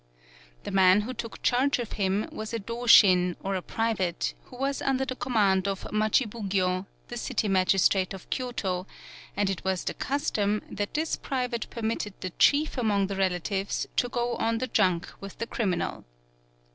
[0.63, 4.81] The man who took charge of him was a Doshin, or a private, who was
[4.81, 8.87] under the command of Machibugyo, the city mag istrate of Kyoto,
[9.37, 13.15] and it was the custom 3 PAULOWNIA that this private permitted the chief among the
[13.15, 16.03] relatives to go on the junk with the criminal.